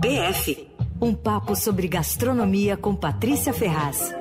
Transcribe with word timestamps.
BF 0.00 0.70
um 1.00 1.14
papo 1.14 1.56
sobre 1.56 1.88
gastronomia 1.88 2.76
com 2.76 2.94
Patrícia 2.94 3.52
Ferraz. 3.52 4.14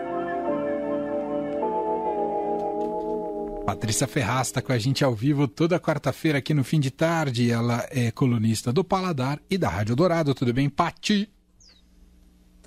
Patrícia 3.65 4.07
Ferraz 4.07 4.47
está 4.47 4.61
com 4.61 4.71
a 4.71 4.77
gente 4.77 5.03
ao 5.03 5.13
vivo 5.13 5.47
toda 5.47 5.79
quarta-feira 5.79 6.37
aqui 6.39 6.53
no 6.53 6.63
fim 6.63 6.79
de 6.79 6.89
tarde. 6.89 7.51
Ela 7.51 7.85
é 7.91 8.11
colunista 8.11 8.71
do 8.71 8.83
Paladar 8.83 9.39
e 9.49 9.57
da 9.57 9.69
Rádio 9.69 9.95
Dourado. 9.95 10.33
Tudo 10.33 10.53
bem, 10.53 10.69
Pati? 10.69 11.29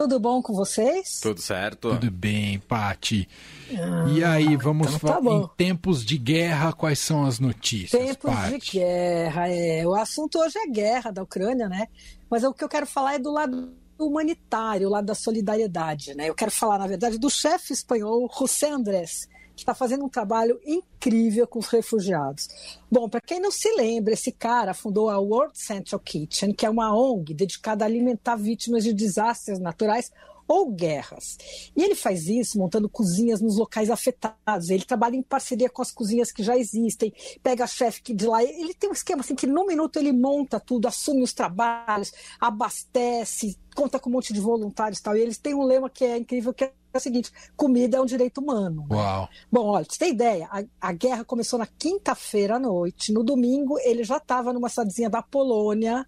Tudo 0.03 0.19
bom 0.19 0.43
com 0.43 0.53
vocês? 0.53 1.21
Tudo 1.21 1.41
certo. 1.41 1.91
Tudo 1.91 2.11
bem, 2.11 2.59
Pati. 2.59 3.29
Ah, 3.71 4.09
e 4.09 4.25
aí, 4.25 4.57
vamos 4.57 4.89
então 4.89 4.99
tá 4.99 5.15
falar 5.15 5.37
em 5.37 5.49
tempos 5.57 6.05
de 6.05 6.19
guerra, 6.19 6.73
quais 6.73 6.99
são 6.99 7.25
as 7.25 7.39
notícias? 7.39 8.03
Tempos 8.03 8.35
Pati? 8.35 8.59
de 8.59 8.79
guerra, 8.79 9.49
é. 9.49 9.87
O 9.87 9.95
assunto 9.95 10.41
hoje 10.41 10.59
é 10.59 10.67
guerra 10.67 11.13
da 11.13 11.23
Ucrânia, 11.23 11.69
né? 11.69 11.87
Mas 12.29 12.43
o 12.43 12.53
que 12.53 12.65
eu 12.65 12.69
quero 12.69 12.85
falar 12.85 13.15
é 13.15 13.19
do 13.21 13.31
lado 13.31 13.73
humanitário, 13.97 14.89
o 14.89 14.91
lado 14.91 15.05
da 15.05 15.15
solidariedade, 15.15 16.17
né? 16.17 16.29
Eu 16.29 16.35
quero 16.35 16.51
falar, 16.51 16.79
na 16.79 16.89
verdade, 16.89 17.17
do 17.17 17.31
chefe 17.31 17.73
espanhol 17.73 18.29
José 18.37 18.71
Andrés, 18.71 19.29
que 19.55 19.63
está 19.63 19.75
fazendo 19.75 20.05
um 20.05 20.09
trabalho 20.09 20.61
incrível 20.65 21.47
com 21.47 21.59
os 21.59 21.69
refugiados. 21.69 22.49
Bom, 22.91 23.09
para 23.09 23.21
quem 23.21 23.41
não 23.41 23.51
se 23.51 23.71
lembra, 23.75 24.15
esse 24.15 24.33
cara 24.33 24.75
fundou 24.75 25.11
a 25.11 25.19
World 25.19 25.59
Central 25.59 26.01
Kitchen, 26.01 26.53
que 26.53 26.67
é 26.67 26.71
uma 26.71 26.95
ONG 26.95 27.35
dedicada 27.35 27.85
a 27.85 27.89
alimentar 27.89 28.37
vítimas 28.37 28.85
de 28.85 28.93
desastres 28.93 29.59
naturais 29.59 30.11
ou 30.47 30.71
guerras. 30.71 31.39
E 31.75 31.83
ele 31.83 31.95
faz 31.95 32.29
isso 32.29 32.59
montando 32.59 32.89
cozinhas 32.89 33.41
nos 33.41 33.57
locais 33.57 33.91
afetados. 33.91 34.71
Ele 34.71 34.85
trabalha 34.85 35.17
em 35.17 35.23
parceria 35.23 35.71
com 35.71 35.81
as 35.81 35.91
cozinhas 35.91 36.31
que 36.31 36.43
já 36.43 36.57
existem, 36.57 37.13
pega 37.43 37.65
a 37.65 37.67
chefe 37.67 38.03
de 38.13 38.27
lá. 38.27 38.43
Ele 38.43 38.75
tem 38.75 38.91
um 38.91 38.93
esquema 38.93 39.21
assim 39.21 39.35
que 39.35 39.47
no 39.47 39.67
minuto 39.67 39.99
ele 39.99 40.13
monta 40.13 40.61
tudo, 40.61 40.89
assume 40.89 41.23
os 41.23 41.33
trabalhos, 41.33 42.13
abastece, 42.41 43.59
conta 43.75 43.99
com 43.99 44.11
um 44.11 44.13
monte 44.15 44.33
de 44.33 44.41
voluntários 44.41 44.99
e 44.99 45.03
tal. 45.03 45.17
E 45.17 45.21
eles 45.21 45.39
têm 45.39 45.55
um 45.55 45.65
lema 45.65 45.89
que 45.89 46.05
é 46.05 46.19
incrível, 46.19 46.53
que 46.53 46.65
é 46.65 46.73
o 46.99 47.01
seguinte: 47.01 47.31
comida 47.57 47.97
é 47.99 48.01
um 48.01 48.07
direito 48.07 48.41
humano. 48.41 48.87
Né? 48.89 48.97
Uau. 48.97 49.29
Bom, 49.51 49.67
olha, 49.67 49.87
você 49.89 49.99
ter 49.99 50.09
ideia, 50.09 50.49
a, 50.51 50.63
a 50.81 50.93
guerra 50.93 51.25
começou 51.25 51.59
na 51.59 51.67
quinta-feira 51.67 52.57
à 52.57 52.59
noite. 52.59 53.13
No 53.13 53.23
domingo, 53.23 53.79
ele 53.81 54.05
já 54.05 54.17
estava 54.17 54.53
numa 54.53 54.69
cidadezinha 54.69 55.11
da 55.11 55.23
Polônia, 55.23 56.07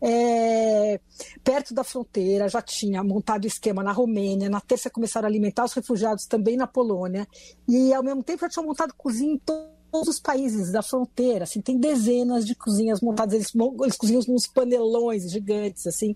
é, 0.00 1.00
perto 1.42 1.74
da 1.74 1.82
fronteira, 1.82 2.48
já 2.48 2.62
tinha 2.62 3.02
montado 3.02 3.46
esquema 3.46 3.82
na 3.82 3.92
Romênia, 3.92 4.48
na 4.48 4.60
terça 4.60 4.90
começaram 4.90 5.26
a 5.26 5.30
alimentar 5.30 5.64
os 5.64 5.72
refugiados 5.72 6.26
também 6.26 6.56
na 6.56 6.66
Polônia, 6.66 7.26
e 7.68 7.92
ao 7.92 8.02
mesmo 8.02 8.22
tempo 8.22 8.40
já 8.42 8.48
tinham 8.48 8.66
montado 8.66 8.94
cozinha 8.96 9.34
em 9.34 9.38
todos 9.38 10.08
os 10.08 10.20
países 10.20 10.70
da 10.70 10.82
fronteira, 10.82 11.44
assim, 11.44 11.60
tem 11.60 11.78
dezenas 11.78 12.46
de 12.46 12.54
cozinhas 12.54 13.00
montadas, 13.00 13.34
eles, 13.34 13.52
eles 13.82 13.96
cozinham 13.96 14.22
nos 14.28 14.46
panelões 14.46 15.30
gigantes, 15.30 15.86
assim, 15.86 16.14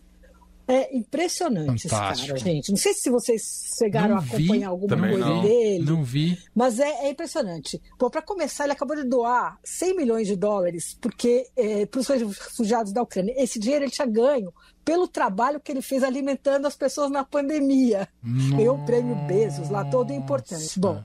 é 0.66 0.96
impressionante 0.96 1.88
Fantástico. 1.88 2.34
esse 2.36 2.44
cara, 2.44 2.55
gente. 2.55 2.70
Não 2.70 2.77
sei 2.77 2.94
se 2.94 3.10
vocês 3.10 3.42
chegaram 3.78 4.10
não 4.10 4.16
a 4.16 4.20
acompanhar 4.20 4.58
vi, 4.58 4.64
alguma 4.64 4.96
coisa 4.96 5.18
não. 5.18 5.42
dele. 5.42 5.84
Não 5.84 6.05
vi. 6.05 6.38
Mas 6.55 6.78
é, 6.78 7.06
é 7.06 7.10
impressionante. 7.10 7.80
Bom, 7.98 8.08
para 8.08 8.22
começar, 8.22 8.64
ele 8.64 8.72
acabou 8.72 8.96
de 8.96 9.05
doar 9.05 9.58
100 9.64 9.96
milhões 9.96 10.27
de 10.27 10.36
dólares 10.36 10.96
porque 11.00 11.46
é, 11.56 11.86
para 11.86 12.00
os 12.00 12.08
refugiados 12.08 12.92
da 12.92 13.02
Ucrânia. 13.02 13.34
Esse 13.36 13.58
dinheiro 13.58 13.84
ele 13.84 13.92
tinha 13.92 14.06
ganho 14.06 14.52
pelo 14.84 15.06
trabalho 15.06 15.60
que 15.60 15.70
ele 15.70 15.83
fez 15.83 16.02
alimentando 16.02 16.66
as 16.66 16.77
pessoas 16.77 17.10
na 17.10 17.24
pandemia. 17.24 18.08
Ganhou 18.22 18.77
o 18.77 18.84
prêmio 18.84 19.14
Bezos 19.27 19.70
lá, 19.70 19.84
todo 19.84 20.12
importante. 20.12 20.78
Bom, 20.78 21.02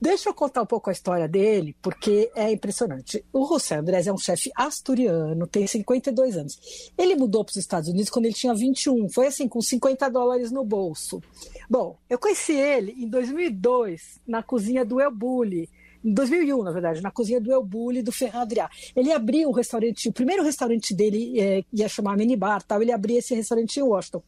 Deixa 0.00 0.30
eu 0.30 0.34
contar 0.34 0.62
um 0.62 0.66
pouco 0.66 0.88
a 0.88 0.92
história 0.92 1.28
dele, 1.28 1.76
porque 1.82 2.30
é 2.34 2.50
impressionante. 2.50 3.22
O 3.30 3.46
José 3.46 3.76
Andrés 3.76 4.06
é 4.06 4.12
um 4.12 4.16
chefe 4.16 4.50
asturiano, 4.56 5.46
tem 5.46 5.66
52 5.66 6.38
anos. 6.38 6.92
Ele 6.96 7.14
mudou 7.14 7.44
para 7.44 7.50
os 7.50 7.56
Estados 7.56 7.90
Unidos 7.90 8.08
quando 8.08 8.24
ele 8.24 8.34
tinha 8.34 8.54
21, 8.54 9.10
foi 9.10 9.26
assim, 9.26 9.46
com 9.46 9.60
50 9.60 10.08
dólares 10.08 10.50
no 10.50 10.64
bolso. 10.64 11.22
Bom, 11.68 11.98
eu 12.08 12.18
conheci 12.18 12.54
ele 12.54 12.92
em 12.92 13.08
2002, 13.10 14.20
na 14.26 14.42
cozinha 14.42 14.86
do 14.86 15.02
El 15.02 15.10
Bulli, 15.10 15.68
em 16.02 16.14
2001, 16.14 16.62
na 16.62 16.72
verdade, 16.72 17.02
na 17.02 17.10
cozinha 17.10 17.38
do 17.38 17.52
El 17.52 17.62
Bulli, 17.62 18.00
do 18.02 18.10
Ferran 18.10 18.40
Adrià. 18.40 18.70
Ele 18.96 19.12
abriu 19.12 19.50
um 19.50 19.52
restaurante, 19.52 20.08
o 20.08 20.12
primeiro 20.12 20.42
restaurante 20.42 20.94
dele 20.94 21.38
é, 21.38 21.62
ia 21.70 21.88
chamar 21.90 22.16
Minibar, 22.16 22.62
tal, 22.62 22.80
ele 22.80 22.90
abria 22.90 23.18
esse 23.18 23.34
restaurante 23.34 23.76
em 23.76 23.82
Washington. 23.82 24.22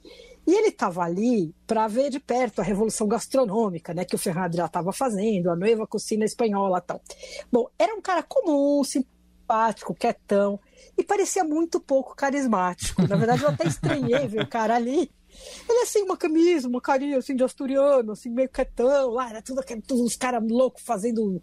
E 0.47 0.55
ele 0.55 0.69
estava 0.69 1.03
ali 1.03 1.55
para 1.67 1.87
ver 1.87 2.11
de 2.11 2.19
perto 2.19 2.61
a 2.61 2.65
revolução 2.65 3.07
gastronômica, 3.07 3.95
né, 3.95 4.05
que 4.05 4.15
o 4.15 4.19
Ferrari 4.19 4.57
já 4.57 4.67
estava 4.67 4.93
fazendo, 4.93 5.51
a 5.51 5.57
nova 5.57 5.87
cozinha 5.87 6.25
espanhola 6.25 6.81
tal. 6.81 7.01
Bom, 7.51 7.69
era 7.79 7.95
um 7.95 8.01
cara 8.01 8.23
comum, 8.23 8.83
simpático, 8.83 9.95
quietão, 9.95 10.59
e 10.99 11.05
parecia 11.05 11.45
muito 11.45 11.81
pouco 11.81 12.17
carismático. 12.17 13.07
Na 13.07 13.17
verdade, 13.17 13.43
eu 13.43 13.49
até 13.49 13.67
estranhei 13.67 14.27
ver 14.27 14.43
o 14.43 14.49
cara 14.49 14.75
ali. 14.75 15.11
Ele 15.69 15.81
assim, 15.81 16.03
uma 16.03 16.17
camisa, 16.17 16.69
uma 16.69 16.81
carinha 16.81 17.19
assim 17.19 17.35
de 17.35 17.43
asturiano, 17.43 18.13
assim, 18.13 18.29
meio 18.29 18.49
quietão, 18.49 19.13
lá, 19.13 19.31
era 19.31 19.41
tudo 19.41 19.61
aquele, 19.61 19.81
todos 19.81 20.05
os 20.05 20.17
caras 20.17 20.43
loucos 20.47 20.83
fazendo, 20.83 21.41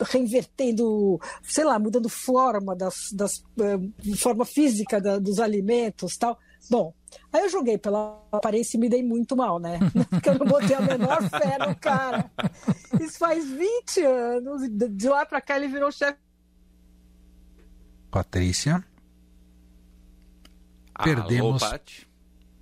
reinvertendo, 0.00 1.20
sei 1.42 1.64
lá, 1.64 1.78
mudando 1.78 2.08
forma 2.08 2.76
das, 2.76 3.10
das 3.12 3.38
uh, 3.38 4.16
forma 4.16 4.44
física 4.44 5.00
da, 5.00 5.18
dos 5.18 5.40
alimentos 5.40 6.16
tal. 6.16 6.38
Bom, 6.70 6.94
aí 7.32 7.42
eu 7.42 7.48
joguei 7.50 7.76
pela 7.76 8.22
aparência 8.30 8.76
e 8.76 8.80
me 8.80 8.88
dei 8.88 9.02
muito 9.02 9.36
mal, 9.36 9.58
né? 9.58 9.78
Porque 10.10 10.28
eu 10.28 10.38
não 10.38 10.46
botei 10.46 10.74
a 10.74 10.80
menor 10.80 11.22
fé 11.28 11.58
no 11.58 11.74
cara. 11.76 12.30
Isso 13.00 13.18
faz 13.18 13.48
20 13.50 14.04
anos, 14.04 14.62
de 14.70 15.08
lá 15.08 15.26
pra 15.26 15.40
cá 15.40 15.56
ele 15.56 15.68
virou 15.68 15.90
chefe. 15.90 16.18
Patrícia. 18.10 18.84
Perdemos. 21.02 21.62
Alô, 21.62 21.78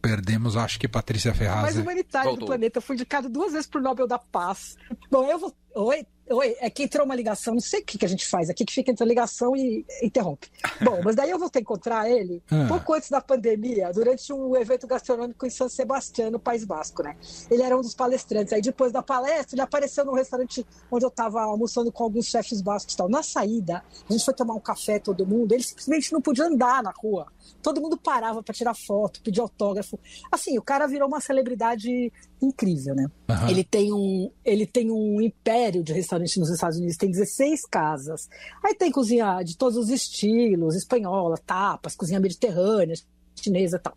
Perdemos, 0.00 0.56
acho 0.56 0.80
que 0.80 0.88
Patrícia 0.88 1.34
Ferraz. 1.34 1.62
Mais 1.62 1.76
humanitário 1.76 2.30
Voltou. 2.30 2.46
do 2.46 2.50
planeta. 2.50 2.80
Fui 2.80 2.94
indicado 2.94 3.28
duas 3.28 3.52
vezes 3.52 3.66
pro 3.66 3.82
Nobel 3.82 4.06
da 4.06 4.18
Paz. 4.18 4.76
Bom, 5.10 5.30
eu 5.30 5.38
vou. 5.38 5.54
Oi, 5.74 6.06
Oi, 6.32 6.56
é 6.60 6.70
que 6.70 6.84
entrou 6.84 7.04
uma 7.04 7.16
ligação, 7.16 7.54
não 7.54 7.60
sei 7.60 7.80
o 7.80 7.84
que, 7.84 7.98
que 7.98 8.04
a 8.04 8.08
gente 8.08 8.24
faz 8.24 8.48
aqui, 8.48 8.64
que 8.64 8.72
fica 8.72 8.92
entre 8.92 9.02
a 9.02 9.06
ligação 9.06 9.56
e 9.56 9.84
interrompe. 10.00 10.48
Bom, 10.80 11.00
mas 11.04 11.16
daí 11.16 11.28
eu 11.28 11.38
vou 11.40 11.50
ter 11.50 11.58
que 11.58 11.64
encontrar 11.64 12.08
ele 12.08 12.40
ah. 12.52 12.66
pouco 12.68 12.94
antes 12.94 13.10
da 13.10 13.20
pandemia, 13.20 13.90
durante 13.92 14.32
um 14.32 14.56
evento 14.56 14.86
gastronômico 14.86 15.44
em 15.44 15.50
São 15.50 15.68
Sebastião, 15.68 16.30
no 16.30 16.38
País 16.38 16.64
Basco, 16.64 17.02
né? 17.02 17.16
Ele 17.50 17.64
era 17.64 17.76
um 17.76 17.80
dos 17.80 17.96
palestrantes. 17.96 18.52
Aí 18.52 18.62
depois 18.62 18.92
da 18.92 19.02
palestra, 19.02 19.56
ele 19.56 19.62
apareceu 19.62 20.04
no 20.04 20.14
restaurante 20.14 20.64
onde 20.88 21.04
eu 21.04 21.08
estava 21.08 21.42
almoçando 21.42 21.90
com 21.90 22.04
alguns 22.04 22.26
chefes 22.26 22.62
bascos 22.62 22.94
e 22.94 22.96
tal. 22.96 23.08
Na 23.08 23.24
saída, 23.24 23.82
a 24.08 24.12
gente 24.12 24.24
foi 24.24 24.32
tomar 24.32 24.54
um 24.54 24.60
café, 24.60 25.00
todo 25.00 25.26
mundo, 25.26 25.52
ele 25.52 25.64
simplesmente 25.64 26.12
não 26.12 26.20
podia 26.20 26.44
andar 26.44 26.80
na 26.80 26.92
rua. 26.96 27.26
Todo 27.60 27.80
mundo 27.80 27.96
parava 27.96 28.40
para 28.40 28.54
tirar 28.54 28.74
foto, 28.74 29.20
pedir 29.20 29.40
autógrafo. 29.40 29.98
Assim, 30.30 30.56
o 30.56 30.62
cara 30.62 30.86
virou 30.86 31.08
uma 31.08 31.20
celebridade 31.20 32.12
incrível, 32.42 32.94
né? 32.94 33.06
Uhum. 33.28 33.48
Ele, 33.48 33.64
tem 33.64 33.92
um, 33.92 34.30
ele 34.44 34.66
tem 34.66 34.90
um 34.90 35.20
império 35.20 35.82
de 35.82 35.92
restaurantes 35.92 36.36
nos 36.36 36.50
Estados 36.50 36.78
Unidos, 36.78 36.96
tem 36.96 37.10
16 37.10 37.62
casas. 37.70 38.28
Aí 38.64 38.74
tem 38.74 38.90
cozinha 38.90 39.42
de 39.42 39.56
todos 39.56 39.76
os 39.76 39.90
estilos, 39.90 40.74
espanhola, 40.74 41.36
tapas, 41.38 41.94
cozinha 41.94 42.20
mediterrânea, 42.20 42.96
chinesa 43.36 43.76
e 43.76 43.80
tal. 43.80 43.96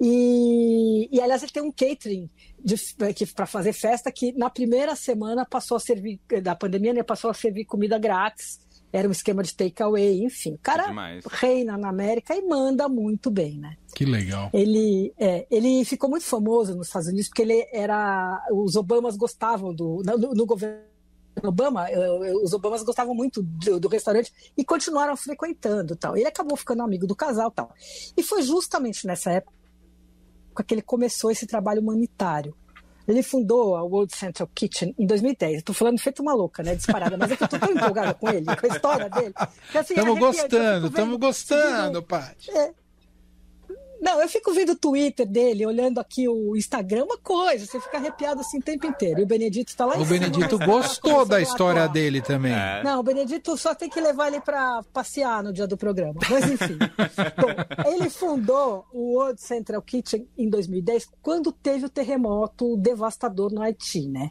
E, 0.00 1.08
e 1.10 1.20
aliás, 1.20 1.42
ele 1.42 1.52
tem 1.52 1.62
um 1.62 1.72
catering 1.72 2.30
para 3.34 3.46
fazer 3.46 3.72
festa 3.72 4.10
que 4.10 4.32
na 4.32 4.50
primeira 4.50 4.94
semana 4.96 5.46
passou 5.46 5.76
a 5.76 5.80
servir, 5.80 6.20
da 6.42 6.54
pandemia, 6.54 6.92
né, 6.92 7.02
passou 7.02 7.30
a 7.30 7.34
servir 7.34 7.64
comida 7.64 7.98
grátis 7.98 8.60
era 8.92 9.08
um 9.08 9.12
esquema 9.12 9.42
de 9.42 9.54
takeaway, 9.54 10.24
enfim. 10.24 10.54
O 10.54 10.58
cara 10.58 10.84
é 10.84 11.20
reina 11.30 11.76
na 11.76 11.88
América 11.88 12.34
e 12.34 12.42
manda 12.42 12.88
muito 12.88 13.30
bem, 13.30 13.58
né? 13.58 13.76
Que 13.94 14.04
legal. 14.04 14.50
Ele, 14.52 15.12
é, 15.18 15.46
ele 15.50 15.84
ficou 15.84 16.08
muito 16.08 16.24
famoso 16.24 16.74
nos 16.74 16.86
Estados 16.86 17.08
Unidos 17.08 17.28
porque 17.28 17.42
ele 17.42 17.66
era. 17.72 18.46
Os 18.52 18.76
Obamas 18.76 19.16
gostavam 19.16 19.74
do. 19.74 20.02
No, 20.04 20.34
no 20.34 20.46
governo 20.46 20.88
Obama, 21.44 21.86
os 22.42 22.52
Obamas 22.52 22.82
gostavam 22.82 23.14
muito 23.14 23.42
do, 23.42 23.78
do, 23.78 23.88
restaurante 23.88 24.32
e 24.56 24.64
continuaram 24.64 25.16
frequentando 25.16 25.94
tal. 25.94 26.16
Ele 26.16 26.26
acabou 26.26 26.56
ficando 26.56 26.82
amigo 26.82 27.06
do 27.06 27.14
casal 27.14 27.50
tal. 27.50 27.72
E 28.16 28.22
foi 28.22 28.42
justamente 28.42 29.06
nessa 29.06 29.30
época 29.30 29.54
que 30.66 30.74
ele 30.74 30.82
começou 30.82 31.30
esse 31.30 31.46
trabalho 31.46 31.80
humanitário. 31.80 32.56
Ele 33.08 33.22
fundou 33.22 33.74
a 33.74 33.82
World 33.82 34.14
Central 34.14 34.48
Kitchen 34.54 34.94
em 34.98 35.06
2010. 35.06 35.58
Estou 35.58 35.74
falando 35.74 35.98
feito 35.98 36.20
uma 36.20 36.34
louca, 36.34 36.62
né? 36.62 36.74
Disparada, 36.74 37.16
mas 37.16 37.30
é 37.30 37.36
que 37.36 37.42
eu 37.42 37.48
tô 37.48 37.58
tão 37.58 37.72
empolgada 37.72 38.12
com 38.12 38.28
ele, 38.28 38.44
com 38.44 38.66
a 38.66 38.68
história 38.68 39.08
dele. 39.08 39.34
Estamos 39.74 40.10
assim, 40.12 40.18
gostando, 40.18 40.86
estamos 40.88 41.16
gostando, 41.18 42.02
Paty. 42.02 42.50
É, 42.50 42.70
não, 44.00 44.20
eu 44.20 44.28
fico 44.28 44.52
vendo 44.52 44.72
o 44.72 44.76
Twitter 44.76 45.26
dele, 45.26 45.66
olhando 45.66 45.98
aqui 45.98 46.28
o 46.28 46.56
Instagram, 46.56 47.04
uma 47.04 47.18
coisa, 47.18 47.66
você 47.66 47.80
fica 47.80 47.98
arrepiado 47.98 48.40
assim 48.40 48.58
o 48.58 48.62
tempo 48.62 48.86
inteiro. 48.86 49.20
E 49.20 49.22
o 49.24 49.26
Benedito 49.26 49.68
está 49.68 49.84
lá 49.84 49.96
O 49.96 50.04
Benedito 50.04 50.58
gostou 50.58 51.24
da 51.24 51.40
história 51.40 51.88
dele 51.88 52.22
também. 52.22 52.52
É. 52.52 52.82
Não, 52.82 53.00
o 53.00 53.02
Benedito 53.02 53.56
só 53.56 53.74
tem 53.74 53.88
que 53.88 54.00
levar 54.00 54.28
ele 54.28 54.40
para 54.40 54.82
passear 54.92 55.42
no 55.42 55.52
dia 55.52 55.66
do 55.66 55.76
programa. 55.76 56.20
Mas 56.30 56.50
enfim. 56.50 56.78
Bom, 57.36 57.90
ele 57.90 58.08
fundou 58.08 58.86
o 58.92 59.14
World 59.16 59.40
Central 59.40 59.82
Kitchen 59.82 60.28
em 60.36 60.48
2010, 60.48 61.08
quando 61.22 61.50
teve 61.50 61.86
o 61.86 61.88
terremoto 61.90 62.76
devastador 62.76 63.52
no 63.52 63.62
Haiti, 63.62 64.08
né? 64.08 64.30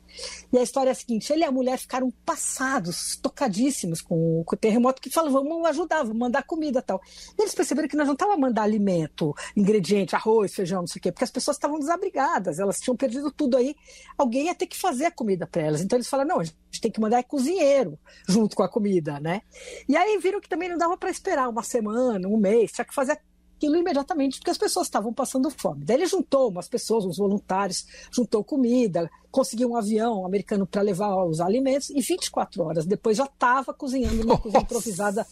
E 0.52 0.58
a 0.58 0.64
história 0.64 0.90
é 0.90 0.94
a 0.94 0.96
seguinte: 0.96 1.31
ele 1.31 1.42
e 1.42 1.46
a 1.46 1.52
mulher 1.52 1.78
ficaram 1.78 2.12
passados, 2.25 3.18
tocadíssimos 3.22 4.02
com, 4.02 4.44
com 4.46 4.56
o 4.56 4.60
terremoto, 4.60 5.02
que 5.02 5.10
falaram, 5.10 5.34
vamos 5.34 5.66
ajudar, 5.69 6.04
vamos 6.04 6.18
mandar 6.18 6.44
comida 6.44 6.81
tal. 6.81 7.02
E 7.38 7.42
eles 7.42 7.54
perceberam 7.54 7.88
que 7.88 7.98
nós 7.98 8.08
não 8.08 8.14
estávamos 8.14 8.40
mandar 8.40 8.64
alimento, 8.64 9.36
ingrediente, 9.57 10.15
arroz, 10.15 10.54
feijão, 10.54 10.81
não 10.81 10.88
sei 10.88 11.00
o 11.00 11.01
quê, 11.01 11.12
porque 11.12 11.24
as 11.24 11.31
pessoas 11.31 11.57
estavam 11.57 11.80
desabrigadas, 11.80 12.59
elas 12.59 12.80
tinham 12.80 12.95
perdido 12.95 13.31
tudo 13.31 13.57
aí. 13.57 13.75
Alguém 14.15 14.45
ia 14.45 14.56
ter 14.56 14.68
que 14.68 14.77
fazer 14.77 15.06
a 15.06 15.12
comida 15.12 15.48
para 15.48 15.63
elas. 15.63 15.81
Então 15.81 15.98
eles 15.98 16.07
falaram, 16.07 16.30
não, 16.30 16.39
a 16.39 16.44
gente 16.44 16.80
tem 16.80 16.92
que 16.92 17.01
mandar 17.01 17.18
é 17.18 17.24
cozinheiro 17.24 17.98
junto 18.27 18.56
com 18.56 18.62
a 18.62 18.69
comida, 18.69 19.19
né? 19.19 19.42
E 19.89 19.98
aí 19.98 20.19
viram 20.19 20.39
que 20.39 20.48
também 20.48 20.69
não 20.69 20.77
dava 20.77 20.95
para 20.95 21.09
esperar 21.09 21.50
uma 21.50 21.63
semana, 21.63 22.27
um 22.27 22.38
mês, 22.38 22.71
tinha 22.71 22.86
que 22.86 22.94
fazer 22.94 23.19
aquilo 23.57 23.75
imediatamente, 23.75 24.38
porque 24.38 24.51
as 24.51 24.57
pessoas 24.59 24.86
estavam 24.86 25.12
passando 25.12 25.50
fome. 25.50 25.83
Daí 25.83 25.98
ele 25.98 26.06
juntou 26.06 26.50
umas 26.50 26.68
pessoas, 26.68 27.04
uns 27.04 27.18
voluntários, 27.18 27.88
juntou 28.12 28.44
comida, 28.44 29.09
conseguiu 29.31 29.71
um 29.71 29.75
avião 29.75 30.24
americano 30.24 30.68
para 30.68 30.83
levar 30.83 31.25
os 31.25 31.42
alimentos, 31.42 31.89
e 31.89 32.00
24 32.00 32.63
horas 32.63 32.86
depois 32.86 33.18
já 33.18 33.25
estava 33.25 33.74
cozinhando 33.74 34.24
numa 34.24 34.38
cozinha 34.38 34.62
improvisada. 34.62 35.25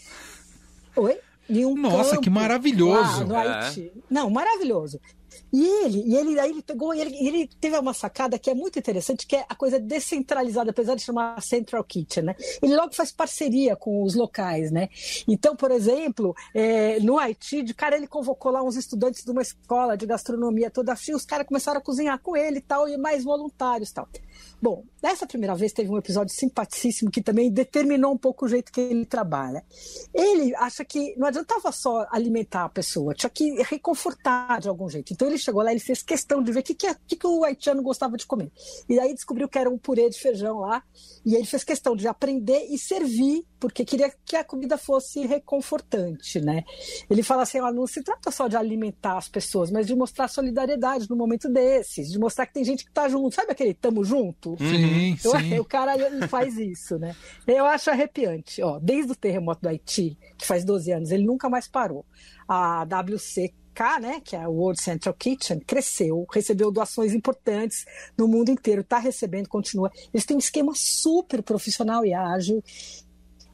Oi? 0.96 1.20
Um 1.50 1.76
Nossa, 1.76 2.12
campo, 2.12 2.22
que 2.22 2.30
maravilhoso! 2.30 3.20
Lá, 3.20 3.26
no 3.26 3.36
Haiti. 3.36 3.92
É. 3.96 4.00
Não, 4.10 4.30
maravilhoso. 4.30 5.00
E 5.52 5.66
ele, 5.86 6.04
e 6.06 6.16
ele 6.16 6.40
aí 6.40 6.52
ele 6.52 6.62
pegou, 6.62 6.94
ele, 6.94 7.16
ele 7.16 7.48
teve 7.60 7.78
uma 7.78 7.94
sacada 7.94 8.38
que 8.38 8.50
é 8.50 8.54
muito 8.54 8.78
interessante, 8.78 9.26
que 9.26 9.36
é 9.36 9.46
a 9.48 9.56
coisa 9.56 9.80
descentralizada, 9.80 10.72
apesar 10.72 10.96
de 10.96 11.02
chamar 11.02 11.42
Central 11.42 11.84
Kitchen, 11.84 12.24
né? 12.24 12.36
Ele 12.62 12.76
logo 12.76 12.94
faz 12.94 13.12
parceria 13.12 13.76
com 13.76 14.04
os 14.04 14.16
locais, 14.16 14.72
né? 14.72 14.90
Então, 15.28 15.56
por 15.56 15.72
exemplo, 15.72 16.36
é, 16.54 17.00
no 17.00 17.18
Haiti, 17.18 17.64
de 17.64 17.74
cara 17.74 17.96
ele 17.96 18.08
convocou 18.08 18.52
lá 18.52 18.64
uns 18.64 18.76
estudantes 18.76 19.24
de 19.24 19.32
uma 19.32 19.42
escola 19.42 19.98
de 19.98 20.06
gastronomia 20.06 20.70
toda 20.70 20.96
cheia, 20.96 21.16
os 21.16 21.26
caras 21.26 21.48
começaram 21.48 21.80
a 21.80 21.84
cozinhar 21.84 22.20
com 22.20 22.36
ele 22.36 22.58
e 22.58 22.62
tal, 22.62 22.88
e 22.88 22.98
mais 22.98 23.24
voluntários 23.24 23.90
e 23.90 23.94
tal. 23.94 24.08
Bom, 24.62 24.84
dessa 25.02 25.28
primeira 25.28 25.56
vez 25.56 25.72
teve 25.72 25.90
um 25.90 25.98
episódio 25.98 26.34
simpaticíssimo 26.34 27.12
que 27.12 27.22
também 27.22 27.52
determinou 27.52 28.14
um 28.14 28.18
pouco 28.18 28.46
o 28.46 28.48
jeito 28.48 28.72
que 28.72 28.82
ele 28.82 29.06
trabalha. 29.06 29.64
Ele 30.14 30.56
acha 30.56 30.84
que 30.84 31.16
não 31.18 31.28
adiantava 31.28 31.72
só 31.72 32.08
alimentar 32.10 32.66
a 32.66 32.70
pessoa, 32.70 33.14
tinha 33.14 33.30
que 33.30 33.62
reconfortar 33.64 34.60
de 34.60 34.68
algum 34.68 34.90
jeito. 34.90 35.14
Então 35.14 35.25
ele 35.28 35.38
chegou 35.38 35.62
lá, 35.64 35.72
ele 35.72 35.80
fez 35.80 36.02
questão 36.02 36.42
de 36.42 36.52
ver 36.52 36.60
o 36.60 36.64
que, 36.64 36.76
que, 36.76 36.88
que, 37.08 37.16
que 37.16 37.28
o 37.28 37.44
haitiano 37.44 37.82
gostava 37.82 38.18
de 38.18 38.26
comer. 38.26 38.52
E 38.88 39.00
aí 39.00 39.14
descobriu 39.14 39.48
que 39.48 39.58
era 39.58 39.70
um 39.70 39.78
purê 39.78 40.10
de 40.10 40.20
feijão 40.20 40.60
lá, 40.60 40.84
e 41.26 41.36
ele 41.36 41.46
fez 41.46 41.64
questão 41.64 41.96
de 41.96 42.08
aprender 42.08 42.68
e 42.70 42.78
servir, 42.78 43.46
porque 43.60 43.84
queria 43.84 44.14
que 44.26 44.36
a 44.36 44.44
comida 44.44 44.78
fosse 44.78 45.26
reconfortante, 45.26 46.40
né? 46.40 46.64
Ele 47.10 47.24
fala 47.24 47.44
assim, 47.44 47.60
ó, 47.60 47.72
não 47.72 47.88
se 47.88 48.04
trata 48.04 48.30
só 48.32 48.48
de 48.48 48.56
alimentar 48.56 49.18
as 49.18 49.28
pessoas, 49.28 49.72
mas 49.72 49.88
de 49.88 49.96
mostrar 49.96 50.28
solidariedade 50.28 51.10
no 51.10 51.16
momento 51.16 51.50
desses, 51.50 52.12
de 52.12 52.20
mostrar 52.20 52.46
que 52.46 52.54
tem 52.54 52.64
gente 52.64 52.86
que 52.86 52.92
tá 52.92 53.10
junto. 53.10 53.36
Sabe 53.36 53.52
aquele 53.52 53.74
tamo 53.74 54.04
junto? 54.04 54.56
Sim, 54.58 55.10
então, 55.12 55.40
sim. 55.40 55.60
O 55.60 55.66
cara 55.66 55.94
faz 56.28 56.58
isso, 56.58 57.00
né? 57.00 57.16
Eu 57.48 57.66
acho 57.66 57.90
arrepiante, 57.90 58.62
ó, 58.62 58.80
desde 58.80 59.12
o 59.14 59.16
terremoto 59.16 59.62
do 59.62 59.70
Haiti, 59.70 60.18
que 60.38 60.46
faz 60.46 60.64
12 60.64 60.92
anos, 60.92 61.12
ele 61.12 61.26
nunca 61.26 61.50
mais 61.50 61.68
parou. 61.68 62.06
A 62.48 62.84
WC 62.84 63.52
né, 64.00 64.22
que 64.24 64.36
é 64.36 64.48
o 64.48 64.52
World 64.52 64.82
Central 64.82 65.14
Kitchen, 65.14 65.60
cresceu, 65.60 66.26
recebeu 66.32 66.72
doações 66.72 67.14
importantes 67.14 67.86
no 68.18 68.28
mundo 68.28 68.50
inteiro, 68.50 68.82
está 68.82 68.98
recebendo, 68.98 69.48
continua. 69.48 69.92
Eles 70.14 70.26
têm 70.26 70.36
um 70.36 70.40
esquema 70.40 70.74
super 70.76 71.44
profissional 71.44 72.06
e 72.06 72.14
ágil. 72.14 72.64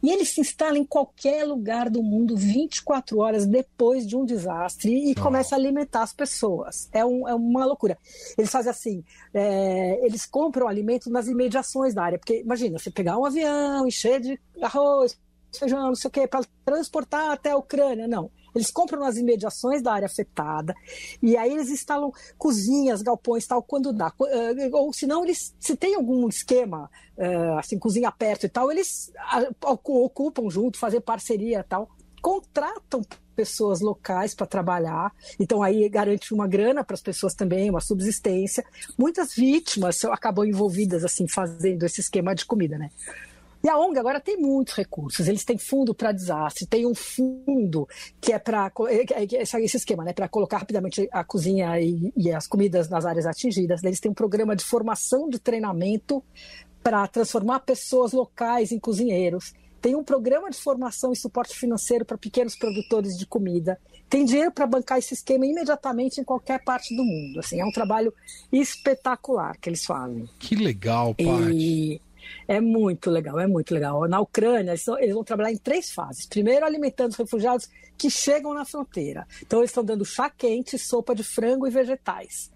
E 0.03 0.09
ele 0.09 0.25
se 0.25 0.41
instala 0.41 0.77
em 0.77 0.83
qualquer 0.83 1.44
lugar 1.44 1.89
do 1.89 2.01
mundo 2.01 2.35
24 2.35 3.19
horas 3.19 3.45
depois 3.45 4.07
de 4.07 4.15
um 4.15 4.25
desastre 4.25 4.91
e 4.91 5.12
oh. 5.12 5.21
começa 5.21 5.53
a 5.53 5.57
alimentar 5.57 6.01
as 6.01 6.13
pessoas. 6.13 6.89
É, 6.91 7.06
um, 7.06 7.27
é 7.27 7.35
uma 7.35 7.65
loucura. 7.65 7.97
Eles 8.38 8.50
fazem 8.50 8.71
assim: 8.71 9.03
é, 9.33 10.03
eles 10.03 10.25
compram 10.25 10.68
alimento 10.68 11.09
nas 11.09 11.27
imediações 11.27 11.94
da 11.94 12.03
área. 12.03 12.18
Porque 12.18 12.41
imagina, 12.41 12.79
você 12.79 12.89
pegar 12.89 13.18
um 13.18 13.25
avião, 13.25 13.88
encher 13.88 14.19
de 14.19 14.39
arroz, 14.59 15.19
feijão, 15.56 15.88
não 15.88 15.95
sei 15.95 16.07
o 16.07 16.12
quê, 16.12 16.27
para 16.27 16.45
transportar 16.65 17.31
até 17.31 17.51
a 17.51 17.57
Ucrânia. 17.57 18.07
Não. 18.07 18.31
Eles 18.53 18.71
compram 18.71 19.00
nas 19.00 19.18
imediações 19.18 19.81
da 19.81 19.94
área 19.94 20.06
afetada 20.06 20.75
e 21.21 21.38
aí 21.38 21.51
eles 21.51 21.69
instalam 21.69 22.12
cozinhas, 22.38 23.01
galpões, 23.01 23.45
tal, 23.48 23.63
quando 23.63 23.94
dá. 23.94 24.12
Eh, 24.27 24.69
ou 24.74 24.92
se 24.94 25.06
não, 25.07 25.24
eles, 25.24 25.53
se 25.59 25.75
tem 25.75 25.95
algum 25.95 26.27
esquema, 26.27 26.89
eh, 27.18 27.56
assim, 27.57 27.80
cozinha 27.80 28.12
perto 28.12 28.45
e 28.45 28.50
tal, 28.50 28.71
eles 28.71 29.12
ocupam 29.63 30.50
junto, 30.50 30.77
fazem 30.77 31.01
parceria 31.01 31.63
tal, 31.68 31.89
contratam 32.21 33.01
pessoas 33.36 33.80
locais 33.81 34.36
para 34.36 34.45
trabalhar, 34.45 35.12
então 35.39 35.63
aí 35.63 35.88
garante 35.89 36.33
uma 36.33 36.47
grana 36.47 36.83
para 36.83 36.94
as 36.94 37.01
pessoas 37.01 37.33
também, 37.33 37.69
uma 37.69 37.81
subsistência. 37.81 38.63
Muitas 38.97 39.33
vítimas 39.33 40.04
acabam 40.06 40.45
envolvidas 40.45 41.04
assim 41.04 41.27
fazendo 41.27 41.83
esse 41.83 42.01
esquema 42.01 42.36
de 42.36 42.45
comida, 42.45 42.77
né? 42.77 42.92
E 43.63 43.69
a 43.69 43.78
ONG 43.78 44.00
agora 44.00 44.19
tem 44.19 44.38
muitos 44.38 44.74
recursos. 44.74 45.28
Eles 45.28 45.46
têm 45.46 45.58
fundo 45.58 45.94
para 45.94 46.12
desastre, 46.12 46.66
tem 46.66 46.86
um 46.86 46.96
fundo 46.96 47.88
que 48.19 48.34
é 48.34 48.40
para 48.40 48.72
é, 48.88 49.24
é, 49.24 49.63
esse 49.63 49.78
esquema, 49.78 50.04
né, 50.04 50.13
para 50.13 50.28
colocar 50.28 50.58
rapidamente 50.58 51.08
a 51.12 51.24
cozinha 51.24 51.80
e, 51.80 52.12
e, 52.18 52.31
as 52.31 52.48
comidas 52.48 52.90
nas 52.90 53.06
áreas 53.06 53.25
atingidas. 53.25 53.84
Eles 53.84 54.00
têm 54.00 54.12
um 54.12 54.16
programa 54.16 54.56
de 54.56 54.63
formação 54.63 55.30
de 55.30 55.40
treinamento 55.40 56.24
para 56.81 57.08
transformar 57.08 57.60
pessoas 57.60 58.12
locais 58.12 58.72
em 58.72 58.80
cozinheiros. 58.80 59.54
Tem 59.80 59.96
um 59.96 60.04
programa 60.04 60.50
de 60.50 60.57
formação 60.57 61.12
e 61.12 61.16
suporte 61.16 61.57
financeiro 61.57 62.06
para 62.06 62.18
pequenos 62.18 62.56
produtores 62.56 63.18
de 63.18 63.25
comida. 63.25 63.80
Tem 64.07 64.24
dinheiro 64.25 64.52
para 64.52 64.68
bancar 64.68 65.00
esse 65.00 65.16
esquema 65.16 65.46
imediatamente 65.46 66.22
em 66.22 66.24
qualquer 66.24 66.64
parte 66.64 66.96
do 66.96 67.04
mundo. 67.04 67.40
Assim, 67.40 67.60
é 67.60 67.66
um 67.66 67.72
trabalho 67.72 68.14
espetacular 68.52 69.57
que 69.60 69.69
eles 69.69 69.84
fazem. 69.84 70.30
Que 70.38 70.56
legal, 70.56 71.16
Paty. 71.16 71.52
E 71.52 72.02
é 72.47 72.59
muito 72.59 73.09
legal, 73.09 73.39
é 73.39 73.47
muito 73.47 73.73
legal. 73.73 74.07
Na 74.07 74.19
Ucrânia, 74.19 74.71
eles, 74.71 74.88
eles, 74.88 75.13
vão 75.13 75.23
trabalhar 75.23 75.51
em 75.51 75.57
três 75.57 75.91
fases. 75.91 76.25
Primeiro, 76.25 76.65
alimentando 76.65 77.12
os 77.12 77.18
refugiados 77.18 77.69
que 77.97 78.09
chegam 78.09 78.53
na 78.53 78.65
fronteira. 78.65 79.27
Então, 79.41 79.59
eles 79.59 79.71
estão 79.71 79.83
dando 79.83 80.06
chá 80.06 80.29
quente, 80.29 80.77
sopa 80.77 81.13
de 81.15 81.23
frango 81.23 81.68
e 81.68 81.69
vegetais. 81.69 82.51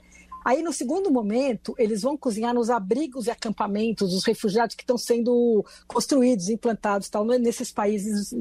Aí, 0.45 0.62
no 0.62 0.71
segundo 0.71 1.09
momento, 1.09 1.73
eles 1.75 2.03
vão 2.03 2.15
cozinhar 2.15 2.53
nos 2.53 2.69
abrigos 2.69 3.25
e 3.25 3.31
acampamentos 3.31 4.12
dos 4.12 4.23
refugiados 4.23 4.75
que 4.75 4.83
estão 4.83 4.95
sendo 4.95 5.65
construídos, 5.88 6.50
implantados 6.50 7.09
tal, 7.09 7.25
nesses 7.25 7.71
países 7.71 8.31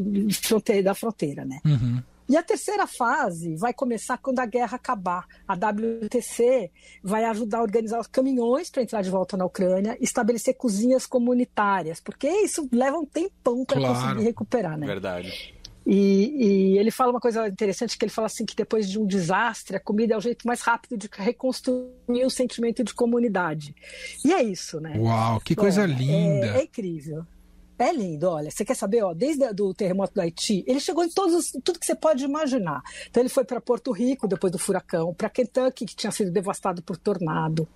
da 0.84 0.94
fronteira, 0.94 1.46
né? 1.46 1.60
Uhum. 1.64 2.02
E 2.28 2.36
a 2.36 2.42
terceira 2.42 2.86
fase 2.86 3.54
vai 3.56 3.74
começar 3.74 4.18
quando 4.18 4.40
a 4.40 4.46
guerra 4.46 4.76
acabar. 4.76 5.26
A 5.46 5.54
WTC 5.54 6.70
vai 7.02 7.24
ajudar 7.24 7.58
a 7.58 7.62
organizar 7.62 8.00
os 8.00 8.06
caminhões 8.06 8.70
para 8.70 8.82
entrar 8.82 9.02
de 9.02 9.10
volta 9.10 9.36
na 9.36 9.44
Ucrânia, 9.44 9.96
estabelecer 10.00 10.54
cozinhas 10.54 11.06
comunitárias, 11.06 12.00
porque 12.00 12.28
isso 12.28 12.68
leva 12.72 12.98
um 12.98 13.04
tempão 13.04 13.64
para 13.64 13.78
claro. 13.78 13.94
conseguir 13.94 14.24
recuperar, 14.24 14.78
né? 14.78 14.86
Verdade. 14.86 15.54
E, 15.86 16.72
e, 16.74 16.78
ele 16.78 16.90
fala 16.90 17.10
uma 17.10 17.20
coisa 17.20 17.46
interessante 17.46 17.98
que 17.98 18.04
ele 18.04 18.12
fala 18.12 18.26
assim 18.26 18.46
que 18.46 18.56
depois 18.56 18.88
de 18.88 18.98
um 18.98 19.04
desastre 19.04 19.76
a 19.76 19.80
comida 19.80 20.14
é 20.14 20.16
o 20.16 20.20
jeito 20.20 20.46
mais 20.46 20.62
rápido 20.62 20.96
de 20.96 21.10
reconstruir 21.12 22.24
o 22.24 22.30
sentimento 22.30 22.82
de 22.82 22.94
comunidade. 22.94 23.74
E 24.24 24.32
é 24.32 24.42
isso, 24.42 24.80
né? 24.80 24.94
Uau, 24.96 25.40
que 25.40 25.54
coisa 25.54 25.82
é, 25.82 25.86
linda! 25.86 26.46
É, 26.46 26.60
é 26.60 26.62
incrível. 26.64 27.26
É 27.78 27.92
lindo, 27.92 28.28
olha. 28.28 28.50
Você 28.50 28.64
quer 28.64 28.74
saber, 28.74 29.02
ó, 29.02 29.12
desde 29.12 29.44
o 29.60 29.74
terremoto 29.74 30.14
do 30.14 30.20
Haiti, 30.20 30.64
ele 30.66 30.80
chegou 30.80 31.04
em 31.04 31.08
todos, 31.10 31.52
tudo 31.64 31.78
que 31.78 31.86
você 31.86 31.94
pode 31.94 32.24
imaginar. 32.24 32.82
Então 33.08 33.20
ele 33.20 33.28
foi 33.28 33.44
para 33.44 33.60
Porto 33.60 33.90
Rico 33.90 34.28
depois 34.28 34.52
do 34.52 34.58
furacão, 34.58 35.12
para 35.12 35.28
Kentucky 35.28 35.84
que 35.86 35.96
tinha 35.96 36.12
sido 36.12 36.30
devastado 36.30 36.82
por 36.82 36.96
tornado. 36.96 37.66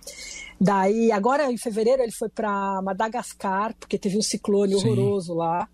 Daí, 0.59 1.11
agora 1.11 1.51
em 1.51 1.57
fevereiro 1.57 2.01
ele 2.01 2.11
foi 2.11 2.29
para 2.29 2.81
Madagascar 2.81 3.75
porque 3.79 3.97
teve 3.97 4.17
um 4.17 4.21
ciclone 4.21 4.79
Sim. 4.79 4.89
horroroso 4.89 5.33
lá. 5.33 5.67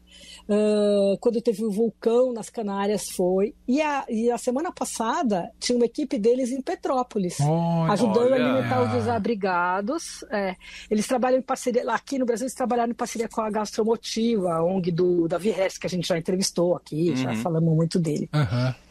Uh, 0.48 1.18
quando 1.20 1.42
teve 1.42 1.64
o 1.64 1.70
um 1.70 1.72
vulcão 1.72 2.32
nas 2.32 2.50
Canárias 2.50 3.10
foi. 3.10 3.56
E 3.68 3.82
a, 3.82 4.06
e 4.08 4.30
a 4.30 4.38
semana 4.38 4.72
passada 4.72 5.50
tinha 5.60 5.76
uma 5.76 5.86
equipe 5.86 6.20
deles 6.20 6.52
em 6.52 6.62
Petrópolis, 6.62 7.38
oh, 7.40 7.92
ajudando 7.92 8.32
olha. 8.32 8.46
a 8.46 8.50
alimentar 8.50 8.84
os 8.84 8.92
desabrigados. 8.92 10.24
É, 10.32 10.56
eles 10.90 11.08
trabalham 11.08 11.40
em 11.40 11.42
parceria, 11.42 11.92
aqui 11.92 12.20
no 12.20 12.26
Brasil 12.26 12.46
eles 12.46 12.54
trabalharam 12.54 12.92
em 12.92 12.96
parceria 12.96 13.28
com 13.28 13.42
a 13.42 13.50
Gastromotiva, 13.50 14.54
a 14.54 14.64
ONG 14.64 14.92
do 14.92 15.28
Davi 15.28 15.50
Hess, 15.50 15.80
que 15.80 15.88
a 15.88 15.90
gente 15.90 16.08
já 16.08 16.18
entrevistou 16.18 16.76
aqui, 16.76 17.10
uhum. 17.10 17.16
já 17.16 17.36
falamos 17.38 17.76
muito 17.76 17.98
dele. 17.98 18.30
Uhum. 18.34 18.86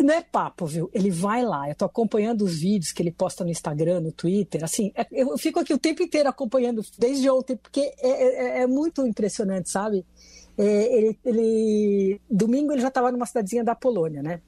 Não 0.00 0.14
é 0.14 0.22
papo, 0.22 0.64
viu? 0.64 0.88
Ele 0.94 1.10
vai 1.10 1.42
lá. 1.42 1.68
Eu 1.68 1.74
tô 1.74 1.84
acompanhando 1.84 2.42
os 2.42 2.60
vídeos 2.60 2.92
que 2.92 3.02
ele 3.02 3.10
posta 3.10 3.42
no 3.42 3.50
Instagram, 3.50 4.00
no 4.00 4.12
Twitter. 4.12 4.62
Assim, 4.62 4.92
é, 4.94 5.06
eu 5.10 5.36
fico 5.36 5.58
aqui 5.58 5.74
o 5.74 5.78
tempo 5.78 6.02
inteiro 6.02 6.28
acompanhando, 6.28 6.82
desde 6.96 7.28
ontem, 7.28 7.56
porque 7.56 7.80
é, 7.98 8.58
é, 8.58 8.62
é 8.62 8.66
muito 8.66 9.04
impressionante, 9.04 9.70
sabe? 9.70 10.06
É, 10.58 10.98
ele, 10.98 11.18
ele, 11.24 12.20
domingo 12.28 12.72
ele 12.72 12.82
já 12.82 12.88
estava 12.88 13.12
numa 13.12 13.26
cidadezinha 13.26 13.62
da 13.62 13.76
Polônia, 13.76 14.22
né? 14.22 14.40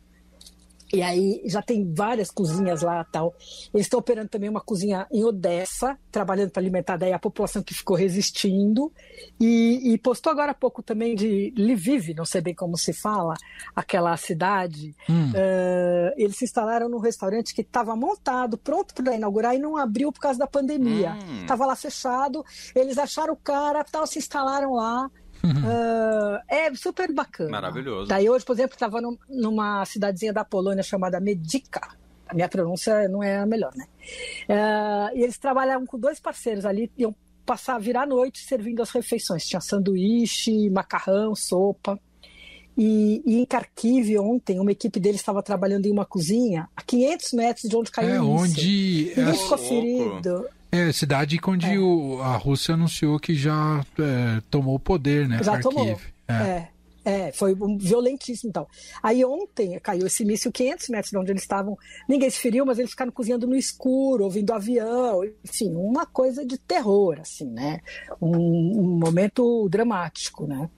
E 0.93 1.03
aí 1.03 1.41
já 1.45 1.63
tem 1.63 1.93
várias 1.95 2.31
cozinhas 2.31 2.83
lá 2.83 3.05
tal. 3.05 3.35
Eles 3.73 3.87
estão 3.87 4.01
operando 4.01 4.29
também 4.29 4.49
uma 4.49 4.61
cozinha 4.61 5.07
em 5.13 5.25
Odessa, 5.25 5.97
trabalhando 6.11 6.51
para 6.51 6.61
alimentar 6.61 6.97
daí 6.97 7.13
a 7.13 7.19
população 7.19 7.63
que 7.63 7.73
ficou 7.73 7.97
resistindo. 7.97 8.93
E, 9.39 9.93
e, 9.93 9.99
postou 9.99 10.33
agora 10.33 10.51
há 10.51 10.55
pouco 10.55 10.83
também 10.83 11.15
de 11.15 11.55
Lviv, 11.57 12.13
não 12.15 12.25
sei 12.25 12.41
bem 12.41 12.55
como 12.55 12.77
se 12.77 12.93
fala, 12.93 13.35
aquela 13.75 14.17
cidade. 14.17 14.95
Hum. 15.09 15.31
Uh, 15.31 16.13
eles 16.17 16.37
se 16.37 16.45
instalaram 16.45 16.89
num 16.89 16.99
restaurante 16.99 17.55
que 17.55 17.61
estava 17.61 17.95
montado, 17.95 18.59
pronto 18.59 18.93
para 18.93 19.15
inaugurar 19.15 19.55
e 19.55 19.59
não 19.59 19.77
abriu 19.77 20.11
por 20.11 20.21
causa 20.21 20.41
da 20.41 20.47
pandemia. 20.47 21.17
Estava 21.41 21.65
hum. 21.65 21.69
lá 21.69 21.77
fechado. 21.77 22.45
Eles 22.75 22.99
acharam 22.99 23.35
o 23.35 23.37
cara, 23.37 23.85
tal, 23.85 24.07
se 24.09 24.19
instalaram 24.19 24.75
lá. 24.75 25.09
Uh, 25.45 26.39
é 26.49 26.75
super 26.75 27.13
bacana. 27.13 27.51
Maravilhoso. 27.51 28.09
Daí 28.09 28.29
hoje, 28.29 28.45
por 28.45 28.55
exemplo, 28.55 28.75
estava 28.75 29.01
numa 29.29 29.85
cidadezinha 29.85 30.33
da 30.33 30.45
Polônia 30.45 30.83
chamada 30.83 31.21
Medica. 31.21 31.81
A 32.29 32.35
minha 32.35 32.49
pronúncia 32.49 33.09
não 33.09 33.23
é 33.23 33.39
a 33.39 33.47
melhor, 33.47 33.73
né? 33.75 33.87
Uh, 34.49 35.17
e 35.17 35.23
eles 35.23 35.39
trabalhavam 35.39 35.87
com 35.87 35.99
dois 35.99 36.21
parceiros 36.21 36.65
ali, 36.65 36.91
iam 36.97 37.15
passar, 37.45 37.79
virar 37.81 38.03
a 38.03 38.07
noite 38.07 38.39
servindo 38.39 38.83
as 38.83 38.91
refeições. 38.91 39.45
Tinha 39.45 39.61
sanduíche, 39.61 40.71
macarrão, 40.71 41.35
sopa. 41.35 41.99
E, 42.79 43.21
e, 43.27 43.41
em 43.41 43.45
Kharkiv, 43.45 44.17
ontem, 44.19 44.61
uma 44.61 44.71
equipe 44.71 45.01
deles 45.01 45.21
estava 45.21 45.43
trabalhando 45.43 45.87
em 45.87 45.93
uma 45.93 46.07
cozinha 46.07 46.69
a 46.77 46.83
500 46.83 47.33
metros 47.33 47.69
de 47.69 47.77
onde 47.77 47.91
caiu 47.91 48.15
é, 48.15 48.21
o 48.21 48.29
onde 48.29 49.13
Ninguém 49.17 49.35
ficou 49.35 49.59
ferido. 49.59 50.47
É, 50.73 50.93
cidade 50.93 51.39
onde 51.47 51.67
é. 51.67 51.79
o, 51.79 52.21
a 52.23 52.37
Rússia 52.37 52.75
anunciou 52.75 53.19
que 53.19 53.35
já 53.35 53.85
é, 53.99 54.41
tomou 54.51 54.77
o 54.77 54.81
poder, 54.81 55.29
né? 55.29 55.43
Já 55.43 55.53
Kharkiv. 55.53 55.63
tomou. 55.63 56.01
É. 56.29 56.33
é. 56.33 56.69
É, 57.03 57.33
foi 57.33 57.57
violentíssimo 57.79 58.51
então. 58.51 58.67
Aí 59.03 59.25
ontem 59.25 59.79
caiu 59.81 60.07
esse 60.07 60.25
míssil 60.25 60.53
500 60.53 60.89
metros 60.91 61.11
de 61.11 61.17
onde 61.17 61.33
eles 61.33 61.43
estavam. 61.43 61.77
Ninguém 62.07 62.29
se 62.29 62.39
feriu, 62.39 62.67
mas 62.67 62.79
eles 62.79 62.91
ficaram 62.91 63.11
cozinhando 63.11 63.47
no 63.47 63.57
escuro, 63.57 64.25
ouvindo 64.25 64.53
avião, 64.53 65.25
enfim, 65.43 65.75
uma 65.75 66.05
coisa 66.05 66.45
de 66.45 66.59
terror, 66.59 67.19
assim, 67.21 67.47
né? 67.47 67.81
Um, 68.21 68.81
um 68.81 68.99
momento 68.99 69.67
dramático, 69.71 70.47
né? 70.47 70.69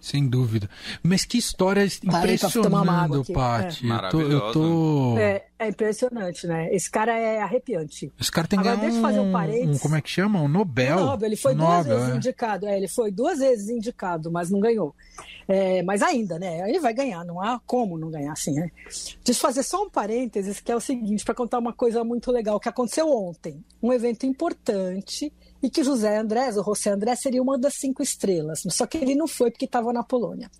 Sem 0.00 0.28
dúvida. 0.28 0.70
Mas 1.02 1.24
que 1.24 1.38
história 1.38 1.84
impressionante, 1.84 3.32
Paty. 3.32 3.90
É. 3.90 3.94
Eu 3.94 4.10
tô, 4.10 4.20
eu 4.20 4.52
tô... 4.52 5.18
É, 5.18 5.44
é, 5.58 5.68
impressionante, 5.68 6.46
né? 6.46 6.72
Esse 6.72 6.90
cara 6.90 7.18
é 7.18 7.40
arrepiante. 7.40 8.12
Esse 8.18 8.30
cara 8.30 8.46
tem 8.46 8.58
Agora, 8.58 8.76
deixa 8.76 8.96
eu 8.96 9.02
fazer 9.02 9.20
um 9.20 9.32
parênteses. 9.32 9.76
Um, 9.76 9.78
como 9.80 9.96
é 9.96 10.00
que 10.00 10.08
chama? 10.08 10.40
Um 10.40 10.48
Nobel. 10.48 10.98
Um 10.98 11.06
Nobel. 11.06 11.28
Ele 11.28 11.36
foi 11.36 11.54
Nobel, 11.54 11.84
duas 11.84 11.86
vezes 11.86 12.12
é. 12.12 12.16
indicado. 12.16 12.66
É, 12.66 12.76
ele 12.76 12.88
foi 12.88 13.10
duas 13.10 13.38
vezes 13.40 13.68
indicado, 13.68 14.30
mas 14.30 14.50
não 14.50 14.60
ganhou. 14.60 14.94
É, 15.48 15.82
mas 15.82 16.02
ainda, 16.02 16.38
né? 16.38 16.68
Ele 16.68 16.78
vai 16.78 16.94
ganhar, 16.94 17.24
não 17.24 17.40
há 17.40 17.60
como 17.66 17.98
não 17.98 18.10
ganhar 18.10 18.32
assim, 18.32 18.52
né? 18.54 18.70
Deixa 18.84 19.30
eu 19.30 19.34
fazer 19.34 19.62
só 19.62 19.82
um 19.82 19.90
parênteses, 19.90 20.60
que 20.60 20.70
é 20.70 20.76
o 20.76 20.80
seguinte, 20.80 21.24
para 21.24 21.34
contar 21.34 21.58
uma 21.58 21.72
coisa 21.72 22.04
muito 22.04 22.30
legal 22.30 22.60
que 22.60 22.68
aconteceu 22.68 23.10
ontem. 23.10 23.64
Um 23.82 23.92
evento 23.92 24.26
importante 24.26 25.32
e 25.62 25.70
que 25.70 25.82
José 25.82 26.16
Andrés, 26.18 26.56
o 26.56 26.62
José 26.62 26.90
Andrés, 26.90 27.20
seria 27.20 27.42
uma 27.42 27.58
das 27.58 27.74
cinco 27.74 28.02
estrelas, 28.02 28.62
só 28.70 28.86
que 28.86 28.98
ele 28.98 29.14
não 29.14 29.26
foi 29.26 29.50
porque 29.50 29.64
estava 29.64 29.92
na 29.92 30.02
Polônia. 30.02 30.50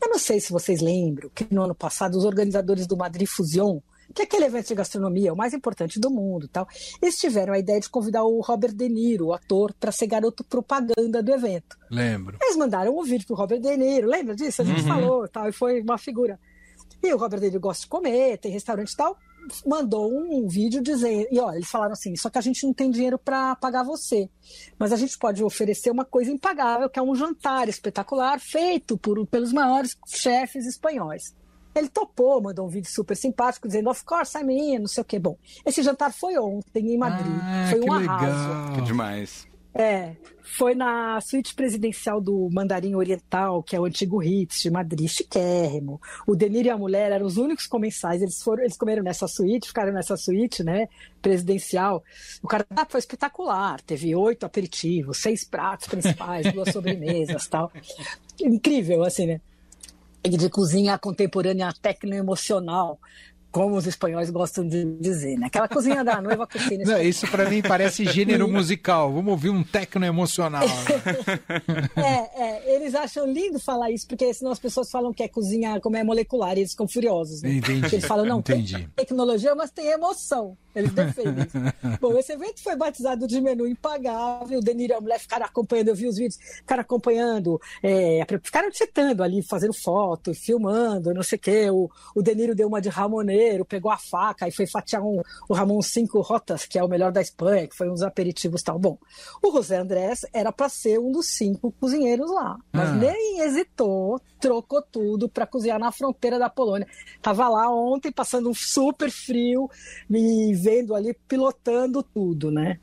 Eu 0.00 0.08
não 0.08 0.18
sei 0.18 0.40
se 0.40 0.52
vocês 0.52 0.80
lembram 0.80 1.30
que 1.34 1.46
no 1.50 1.62
ano 1.62 1.74
passado 1.74 2.16
os 2.16 2.24
organizadores 2.24 2.86
do 2.86 2.96
Madrid 2.96 3.26
Fusion, 3.28 3.80
que 4.14 4.22
é 4.22 4.24
aquele 4.24 4.44
evento 4.44 4.68
de 4.68 4.74
gastronomia, 4.74 5.32
o 5.32 5.36
mais 5.36 5.54
importante 5.54 5.98
do 5.98 6.10
mundo, 6.10 6.46
tal, 6.46 6.68
eles 7.02 7.16
tiveram 7.16 7.54
a 7.54 7.58
ideia 7.58 7.80
de 7.80 7.88
convidar 7.88 8.22
o 8.22 8.40
Robert 8.40 8.74
De 8.74 8.88
Niro, 8.88 9.26
o 9.26 9.32
ator, 9.32 9.72
para 9.74 9.90
ser 9.90 10.06
garoto 10.06 10.44
propaganda 10.44 11.22
do 11.22 11.32
evento. 11.32 11.76
Lembro. 11.90 12.38
Eles 12.40 12.56
mandaram 12.56 12.96
um 12.96 13.02
vídeo 13.02 13.26
pro 13.26 13.36
Robert 13.36 13.60
De 13.60 13.76
Niro, 13.76 14.08
lembra 14.08 14.36
disso? 14.36 14.62
A 14.62 14.64
gente 14.64 14.82
uhum. 14.82 14.88
falou, 14.88 15.28
tal, 15.28 15.48
e 15.48 15.52
foi 15.52 15.80
uma 15.80 15.98
figura. 15.98 16.38
E 17.04 17.12
o 17.12 17.16
Robert 17.16 17.40
De 17.40 17.46
Niro 17.46 17.60
gosta 17.60 17.82
de 17.82 17.88
comer, 17.88 18.38
tem 18.38 18.50
restaurante 18.50 18.92
e 18.92 18.96
tal 18.96 19.16
mandou 19.66 20.10
um 20.10 20.48
vídeo 20.48 20.82
dizendo, 20.82 21.26
e 21.30 21.38
olha, 21.38 21.56
eles 21.56 21.68
falaram 21.68 21.92
assim, 21.92 22.16
só 22.16 22.30
que 22.30 22.38
a 22.38 22.40
gente 22.40 22.64
não 22.64 22.72
tem 22.72 22.90
dinheiro 22.90 23.18
para 23.18 23.54
pagar 23.56 23.82
você, 23.82 24.28
mas 24.78 24.92
a 24.92 24.96
gente 24.96 25.18
pode 25.18 25.42
oferecer 25.42 25.90
uma 25.90 26.04
coisa 26.04 26.30
impagável, 26.30 26.88
que 26.88 26.98
é 26.98 27.02
um 27.02 27.14
jantar 27.14 27.68
espetacular 27.68 28.40
feito 28.40 28.96
por, 28.96 29.26
pelos 29.26 29.52
maiores 29.52 29.96
chefes 30.06 30.66
espanhóis. 30.66 31.34
Ele 31.74 31.88
topou, 31.88 32.40
mandou 32.40 32.66
um 32.66 32.68
vídeo 32.68 32.88
super 32.88 33.16
simpático 33.16 33.66
dizendo, 33.66 33.90
of 33.90 34.04
course, 34.04 34.38
I'm 34.38 34.48
in, 34.48 34.78
não 34.78 34.86
sei 34.86 35.02
o 35.02 35.04
que. 35.04 35.18
Bom, 35.18 35.36
esse 35.66 35.82
jantar 35.82 36.12
foi 36.12 36.38
ontem 36.38 36.94
em 36.94 36.96
Madrid. 36.96 37.26
Ah, 37.42 37.66
foi 37.68 37.80
um 37.80 37.92
arraso. 37.92 38.48
Legal. 38.48 38.72
Que 38.74 38.82
demais. 38.82 39.53
É, 39.76 40.14
foi 40.40 40.74
na 40.74 41.20
suíte 41.20 41.52
presidencial 41.52 42.20
do 42.20 42.48
Mandarim 42.52 42.94
Oriental, 42.94 43.60
que 43.60 43.74
é 43.74 43.80
o 43.80 43.84
antigo 43.84 44.18
Ritz 44.18 44.62
de 44.62 44.70
Madrid, 44.70 45.08
chiquérrimo. 45.08 46.00
O 46.26 46.36
Denir 46.36 46.66
e 46.66 46.70
a 46.70 46.78
mulher 46.78 47.10
eram 47.10 47.26
os 47.26 47.36
únicos 47.36 47.66
comensais, 47.66 48.22
eles 48.22 48.40
foram, 48.40 48.62
eles 48.62 48.76
comeram 48.76 49.02
nessa 49.02 49.26
suíte, 49.26 49.66
ficaram 49.66 49.92
nessa 49.92 50.16
suíte, 50.16 50.62
né, 50.62 50.86
presidencial. 51.20 52.04
O 52.40 52.46
cardápio 52.46 52.92
foi 52.92 53.00
espetacular, 53.00 53.80
teve 53.80 54.14
oito 54.14 54.46
aperitivos, 54.46 55.18
seis 55.18 55.44
pratos 55.44 55.88
principais, 55.88 56.52
duas 56.52 56.70
sobremesas, 56.72 57.48
tal. 57.48 57.72
Incrível, 58.40 59.02
assim, 59.02 59.26
né? 59.26 59.40
de 60.30 60.48
cozinha 60.48 60.98
contemporânea 60.98 61.72
tecno-emocional, 61.82 62.98
como 63.54 63.76
os 63.76 63.86
espanhóis 63.86 64.30
gostam 64.30 64.66
de 64.66 64.84
dizer, 64.98 65.38
né? 65.38 65.46
Aquela 65.46 65.68
cozinha 65.68 66.02
da 66.02 66.20
noiva 66.20 66.44
cocina. 66.44 66.82
Não, 66.84 67.00
isso 67.00 67.24
para 67.28 67.48
mim 67.48 67.62
parece 67.62 68.04
gênero 68.04 68.48
musical. 68.50 69.12
Vamos 69.12 69.30
ouvir 69.30 69.50
um 69.50 69.62
tecno 69.62 70.04
emocional. 70.04 70.66
Né? 70.66 71.94
é, 71.94 72.42
é, 72.42 72.74
eles 72.74 72.96
acham 72.96 73.24
lindo 73.24 73.60
falar 73.60 73.92
isso, 73.92 74.08
porque 74.08 74.34
senão 74.34 74.50
as 74.50 74.58
pessoas 74.58 74.90
falam 74.90 75.12
que 75.12 75.22
é 75.22 75.28
cozinha 75.28 75.80
como 75.80 75.96
é 75.96 76.02
molecular, 76.02 76.56
e 76.56 76.62
eles 76.62 76.72
ficam 76.72 76.88
furiosos. 76.88 77.42
Né? 77.42 77.52
Entendi. 77.52 77.94
Eles 77.94 78.04
falam, 78.04 78.26
não, 78.26 78.40
Entendi. 78.40 78.74
tem 78.74 78.88
tecnologia, 78.96 79.54
mas 79.54 79.70
tem 79.70 79.86
emoção. 79.86 80.56
Eles 80.74 80.92
defendem 80.92 81.46
isso. 81.46 81.56
Bom, 82.00 82.18
esse 82.18 82.32
evento 82.32 82.60
foi 82.60 82.74
batizado 82.74 83.26
de 83.28 83.40
menu 83.40 83.66
impagável. 83.66 84.58
O 84.58 84.62
Denir 84.62 84.90
e 84.90 84.92
a 84.92 85.00
mulher 85.00 85.20
ficaram 85.20 85.46
acompanhando, 85.46 85.88
eu 85.88 85.94
vi 85.94 86.08
os 86.08 86.16
vídeos, 86.16 86.36
ficaram 86.56 86.80
acompanhando, 86.80 87.60
é, 87.82 88.26
ficaram 88.42 88.68
citando 88.72 89.22
ali, 89.22 89.42
fazendo 89.42 89.72
foto, 89.72 90.34
filmando, 90.34 91.14
não 91.14 91.22
sei 91.22 91.36
o 91.36 91.40
quê. 91.40 91.70
O, 91.70 91.88
o 92.14 92.22
Deniro 92.22 92.54
deu 92.54 92.66
uma 92.66 92.80
de 92.80 92.88
Ramoneiro, 93.44 93.64
pegou 93.64 93.90
a 93.90 93.98
faca 93.98 94.48
e 94.48 94.52
foi 94.52 94.66
fatiar 94.66 95.02
um, 95.02 95.20
o 95.48 95.54
Ramon 95.54 95.80
Cinco 95.82 96.20
Rotas, 96.20 96.64
que 96.64 96.78
é 96.78 96.84
o 96.84 96.88
melhor 96.88 97.12
da 97.12 97.20
Espanha, 97.20 97.68
que 97.68 97.76
foi 97.76 97.90
uns 97.90 98.02
aperitivos 98.02 98.62
tal. 98.62 98.78
Bom, 98.78 98.98
o 99.42 99.52
José 99.52 99.76
Andrés 99.76 100.20
era 100.32 100.50
para 100.50 100.68
ser 100.68 100.98
um 100.98 101.12
dos 101.12 101.28
cinco 101.28 101.72
cozinheiros 101.72 102.30
lá, 102.30 102.58
mas 102.72 102.88
ah. 102.88 102.92
nem 102.92 103.40
hesitou, 103.40 104.20
trocou 104.40 104.82
tudo 104.82 105.28
para 105.28 105.46
cozinhar 105.46 105.78
na 105.78 105.92
fronteira 105.92 106.38
da 106.38 106.48
Polônia. 106.48 106.86
Tava 107.20 107.48
lá 107.48 107.70
ontem, 107.70 108.10
passando 108.10 108.48
um 108.48 108.54
super 108.54 109.10
frio, 109.10 109.70
e 110.10 110.54
vendo 110.54 110.94
ali, 110.94 111.14
pilotando 111.28 112.02
tudo, 112.02 112.50
né? 112.50 112.78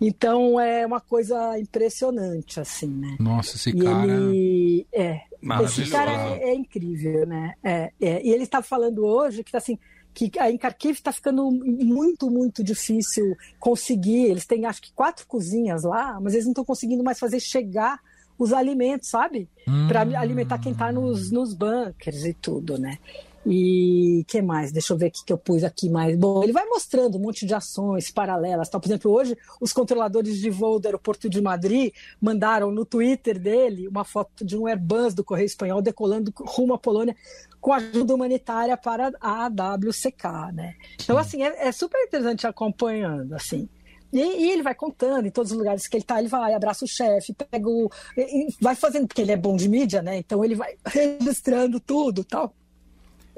Então 0.00 0.58
é 0.58 0.86
uma 0.86 1.00
coisa 1.00 1.58
impressionante, 1.58 2.58
assim, 2.58 2.88
né? 2.88 3.16
Nossa, 3.18 3.56
esse 3.56 3.70
e 3.70 3.82
cara. 3.82 4.12
Ele, 4.12 4.86
é, 4.92 5.20
esse 5.64 5.90
cara 5.90 6.12
é, 6.36 6.50
é 6.50 6.54
incrível, 6.54 7.26
né? 7.26 7.54
É, 7.62 7.92
é, 8.00 8.26
e 8.26 8.30
ele 8.30 8.44
está 8.44 8.62
falando 8.62 9.04
hoje 9.04 9.44
que 9.44 9.56
assim 9.56 9.78
que 10.12 10.30
em 10.40 10.56
Kharkiv 10.56 10.92
está 10.92 11.12
ficando 11.12 11.50
muito, 11.50 12.30
muito 12.30 12.62
difícil 12.62 13.36
conseguir. 13.58 14.24
Eles 14.24 14.46
têm, 14.46 14.66
acho 14.66 14.82
que, 14.82 14.92
quatro 14.92 15.26
cozinhas 15.26 15.84
lá, 15.84 16.18
mas 16.20 16.34
eles 16.34 16.44
não 16.44 16.52
estão 16.52 16.64
conseguindo 16.64 17.04
mais 17.04 17.18
fazer 17.18 17.40
chegar 17.40 18.00
os 18.38 18.52
alimentos, 18.52 19.10
sabe? 19.10 19.48
Hum. 19.68 19.86
Para 19.86 20.00
alimentar 20.18 20.58
quem 20.58 20.72
está 20.72 20.90
nos, 20.90 21.30
nos 21.30 21.54
bunkers 21.54 22.24
e 22.24 22.32
tudo, 22.32 22.78
né? 22.78 22.98
E 23.46 24.22
que 24.28 24.42
mais? 24.42 24.70
Deixa 24.70 24.92
eu 24.92 24.98
ver 24.98 25.08
o 25.08 25.10
que 25.10 25.32
eu 25.32 25.38
pus 25.38 25.64
aqui 25.64 25.88
mais. 25.88 26.16
Bom, 26.16 26.42
ele 26.42 26.52
vai 26.52 26.66
mostrando 26.66 27.16
um 27.16 27.20
monte 27.20 27.46
de 27.46 27.54
ações 27.54 28.10
paralelas. 28.10 28.68
Tá? 28.68 28.78
Por 28.78 28.86
exemplo, 28.86 29.10
hoje 29.10 29.36
os 29.60 29.72
controladores 29.72 30.38
de 30.38 30.50
voo 30.50 30.78
do 30.78 30.86
aeroporto 30.86 31.28
de 31.28 31.40
Madrid 31.40 31.92
mandaram 32.20 32.70
no 32.70 32.84
Twitter 32.84 33.38
dele 33.38 33.88
uma 33.88 34.04
foto 34.04 34.44
de 34.44 34.58
um 34.58 34.66
Airbus 34.66 35.14
do 35.14 35.24
Correio 35.24 35.46
Espanhol 35.46 35.80
decolando 35.80 36.32
rumo 36.36 36.74
à 36.74 36.78
Polônia 36.78 37.16
com 37.60 37.72
ajuda 37.72 38.14
humanitária 38.14 38.76
para 38.76 39.10
a 39.20 39.46
AWCK, 39.46 40.52
né? 40.52 40.74
Então, 41.02 41.16
assim, 41.16 41.42
é, 41.42 41.68
é 41.68 41.72
super 41.72 42.02
interessante 42.02 42.46
acompanhando, 42.46 43.34
assim. 43.34 43.68
E, 44.12 44.18
e, 44.18 44.50
ele 44.50 44.62
vai 44.62 44.74
contando 44.74 45.26
em 45.26 45.30
todos 45.30 45.52
os 45.52 45.58
lugares 45.58 45.86
que 45.86 45.96
ele 45.96 46.04
tá, 46.04 46.18
ele 46.18 46.28
vai, 46.28 46.52
abraça 46.52 46.84
o 46.84 46.88
chefe, 46.88 47.32
pega 47.32 47.68
o. 47.68 47.88
vai 48.60 48.74
fazendo, 48.74 49.06
porque 49.06 49.22
ele 49.22 49.32
é 49.32 49.36
bom 49.36 49.56
de 49.56 49.68
mídia, 49.68 50.02
né? 50.02 50.16
Então 50.18 50.44
ele 50.44 50.56
vai 50.56 50.74
registrando 50.84 51.78
tudo 51.78 52.24
tal. 52.24 52.54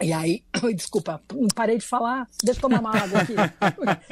E 0.01 0.13
aí, 0.13 0.43
desculpa, 0.75 1.21
não 1.33 1.49
parei 1.55 1.79
de 1.79 1.87
falar, 1.87 2.27
deixa 2.43 2.59
eu 2.59 2.63
tomar 2.63 2.81
uma 2.81 2.97
água 2.97 3.21
aqui. 3.21 3.35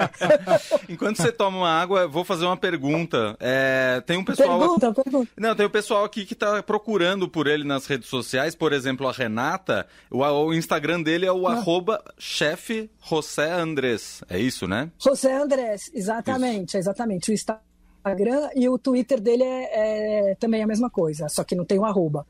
Enquanto 0.88 1.16
você 1.16 1.32
toma 1.32 1.58
uma 1.58 1.70
água, 1.70 2.06
vou 2.06 2.24
fazer 2.24 2.44
uma 2.44 2.56
pergunta. 2.56 3.36
É, 3.40 4.02
tem 4.06 4.16
um 4.16 4.24
pessoal. 4.24 4.58
Pergunta, 4.58 4.92
pergunta. 4.92 5.30
Não, 5.36 5.54
tem 5.54 5.66
um 5.66 5.70
pessoal 5.70 6.04
aqui 6.04 6.24
que 6.24 6.34
está 6.34 6.62
procurando 6.62 7.28
por 7.28 7.46
ele 7.46 7.64
nas 7.64 7.86
redes 7.86 8.08
sociais, 8.08 8.54
por 8.54 8.72
exemplo, 8.72 9.08
a 9.08 9.12
Renata. 9.12 9.86
O, 10.10 10.18
o 10.18 10.54
Instagram 10.54 11.02
dele 11.02 11.26
é 11.26 11.32
o 11.32 11.46
ah. 11.46 11.52
arroba 11.52 12.02
chefe 12.18 12.90
José 13.02 13.50
Andrés. 13.50 14.22
É 14.28 14.38
isso, 14.38 14.66
né? 14.66 14.90
José 14.98 15.34
Andrés, 15.36 15.90
exatamente, 15.94 16.70
isso. 16.70 16.78
exatamente. 16.78 17.30
O 17.30 17.34
Instagram. 17.34 17.69
Instagram 18.00 18.50
e 18.56 18.68
o 18.68 18.78
Twitter 18.78 19.20
dele 19.20 19.44
é, 19.44 20.30
é, 20.30 20.34
também 20.36 20.62
a 20.62 20.66
mesma 20.66 20.90
coisa, 20.90 21.28
só 21.28 21.44
que 21.44 21.54
não 21.54 21.64
tem 21.64 21.78
o 21.78 21.82
um 21.82 21.84
arroba. 21.84 22.26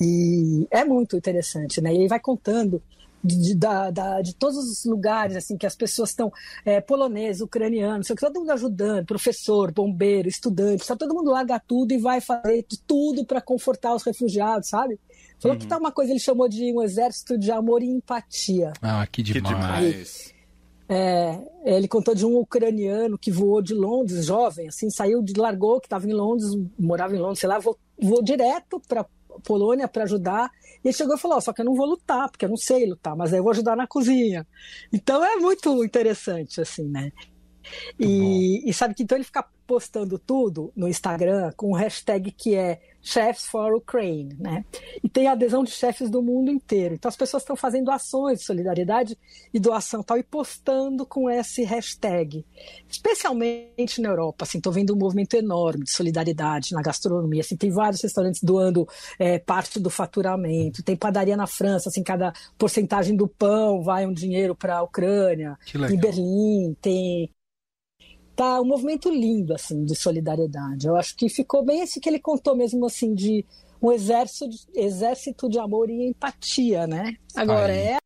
E 0.00 0.66
é 0.70 0.84
muito 0.84 1.16
interessante, 1.16 1.80
né? 1.80 1.92
E 1.92 1.96
ele 1.96 2.08
vai 2.08 2.20
contando 2.20 2.82
de, 3.24 3.54
da, 3.54 3.90
da, 3.90 4.20
de 4.20 4.34
todos 4.34 4.58
os 4.58 4.84
lugares, 4.84 5.36
assim, 5.36 5.56
que 5.56 5.66
as 5.66 5.76
pessoas 5.76 6.10
estão, 6.10 6.32
é, 6.64 6.80
poloneses, 6.80 7.40
ucranianos, 7.40 8.08
todo 8.18 8.40
mundo 8.40 8.50
ajudando, 8.50 9.06
professor, 9.06 9.72
bombeiro, 9.72 10.28
estudante, 10.28 10.86
tá, 10.86 10.96
todo 10.96 11.14
mundo 11.14 11.30
larga 11.30 11.60
tudo 11.60 11.92
e 11.92 11.98
vai 11.98 12.20
fazer 12.20 12.66
de 12.68 12.80
tudo 12.80 13.24
para 13.24 13.40
confortar 13.40 13.94
os 13.94 14.02
refugiados, 14.02 14.68
sabe? 14.68 14.98
Falou 15.38 15.56
uhum. 15.56 15.60
que 15.60 15.66
tá 15.66 15.78
uma 15.78 15.92
coisa, 15.92 16.10
ele 16.10 16.20
chamou 16.20 16.48
de 16.48 16.72
um 16.72 16.82
exército 16.82 17.38
de 17.38 17.50
amor 17.50 17.82
e 17.82 17.86
empatia. 17.86 18.72
Ah, 18.82 19.06
que 19.06 19.22
demais. 19.22 19.42
Que 19.42 19.54
demais. 19.54 20.34
É, 20.88 21.38
ele 21.64 21.88
contou 21.88 22.14
de 22.14 22.26
um 22.26 22.36
ucraniano 22.36 23.16
que 23.16 23.30
voou 23.30 23.62
de 23.62 23.72
Londres, 23.72 24.26
jovem, 24.26 24.68
assim, 24.68 24.90
saiu 24.90 25.22
de 25.22 25.32
largou, 25.34 25.80
que 25.80 25.86
estava 25.86 26.06
em 26.06 26.12
Londres, 26.12 26.50
morava 26.78 27.14
em 27.14 27.18
Londres, 27.18 27.38
sei 27.38 27.48
lá, 27.48 27.58
voou, 27.58 27.78
voou 28.00 28.22
direto 28.22 28.80
para 28.86 29.06
Polônia 29.44 29.88
para 29.88 30.04
ajudar. 30.04 30.50
E 30.84 30.88
ele 30.88 30.92
chegou 30.92 31.16
e 31.16 31.18
falou: 31.18 31.38
oh, 31.38 31.40
só 31.40 31.52
que 31.52 31.60
eu 31.60 31.64
não 31.64 31.74
vou 31.74 31.86
lutar, 31.86 32.30
porque 32.30 32.44
eu 32.44 32.48
não 32.48 32.56
sei 32.56 32.86
lutar, 32.86 33.16
mas 33.16 33.32
aí 33.32 33.38
eu 33.38 33.42
vou 33.42 33.52
ajudar 33.52 33.76
na 33.76 33.86
cozinha. 33.86 34.46
Então 34.92 35.24
é 35.24 35.36
muito 35.36 35.82
interessante, 35.84 36.60
assim, 36.60 36.88
né? 36.88 37.12
E, 37.98 38.68
e, 38.68 38.74
sabe 38.74 38.94
que 38.94 39.04
então 39.04 39.16
ele 39.16 39.24
fica 39.24 39.46
postando 39.72 40.18
tudo 40.18 40.70
no 40.76 40.86
Instagram 40.86 41.50
com 41.56 41.70
um 41.70 41.74
hashtag 41.74 42.30
que 42.30 42.54
é 42.54 42.78
Chefs 43.00 43.46
for 43.46 43.74
Ukraine, 43.74 44.36
né? 44.38 44.66
E 45.02 45.08
tem 45.08 45.26
adesão 45.26 45.64
de 45.64 45.70
chefes 45.70 46.10
do 46.10 46.22
mundo 46.22 46.50
inteiro. 46.50 46.94
Então 46.94 47.08
as 47.08 47.16
pessoas 47.16 47.42
estão 47.42 47.56
fazendo 47.56 47.90
ações 47.90 48.40
de 48.40 48.44
solidariedade 48.44 49.18
e 49.52 49.58
doação 49.58 50.02
tal 50.02 50.18
e 50.18 50.22
postando 50.22 51.06
com 51.06 51.28
esse 51.30 51.64
hashtag. 51.64 52.44
Especialmente 52.86 53.98
na 54.02 54.10
Europa, 54.10 54.44
assim, 54.44 54.58
estou 54.58 54.70
vendo 54.70 54.94
um 54.94 54.98
movimento 54.98 55.34
enorme 55.34 55.84
de 55.84 55.90
solidariedade 55.90 56.74
na 56.74 56.82
gastronomia. 56.82 57.40
Assim, 57.40 57.56
tem 57.56 57.70
vários 57.70 58.02
restaurantes 58.02 58.42
doando 58.42 58.86
é, 59.18 59.38
parte 59.38 59.80
do 59.80 59.88
faturamento. 59.88 60.82
Tem 60.82 60.94
padaria 60.94 61.36
na 61.36 61.46
França, 61.46 61.88
assim, 61.88 62.02
cada 62.02 62.30
porcentagem 62.58 63.16
do 63.16 63.26
pão 63.26 63.82
vai 63.82 64.06
um 64.06 64.12
dinheiro 64.12 64.54
para 64.54 64.76
a 64.76 64.82
Ucrânia. 64.82 65.58
Em 65.74 65.96
Berlim 65.96 66.76
tem 66.80 67.30
tá 68.34 68.60
um 68.60 68.64
movimento 68.64 69.10
lindo 69.10 69.54
assim 69.54 69.84
de 69.84 69.94
solidariedade. 69.94 70.86
Eu 70.86 70.96
acho 70.96 71.16
que 71.16 71.28
ficou 71.28 71.64
bem 71.64 71.80
esse 71.80 72.00
que 72.00 72.08
ele 72.08 72.18
contou 72.18 72.56
mesmo 72.56 72.84
assim 72.86 73.14
de 73.14 73.44
um 73.80 73.90
exército 73.90 74.48
de, 74.48 74.58
exército 74.74 75.48
de 75.48 75.58
amor 75.58 75.90
e 75.90 76.08
empatia, 76.08 76.86
né? 76.86 77.14
Agora 77.34 77.72
Aí. 77.72 77.78
é... 77.78 77.98